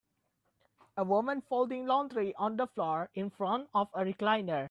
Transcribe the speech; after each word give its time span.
a 0.97 1.03
woman 1.03 1.43
folding 1.47 1.85
laundry 1.85 2.33
on 2.35 2.57
the 2.57 2.65
floor 2.73 3.11
in 3.13 3.29
front 3.29 3.67
of 3.75 3.87
a 3.93 4.01
recliner. 4.03 4.59